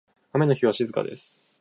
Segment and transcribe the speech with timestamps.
[0.33, 1.39] 雨の日は静かです。